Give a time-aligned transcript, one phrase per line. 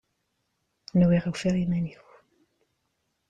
[0.99, 2.03] Nwiɣ ufiɣ iman-iw!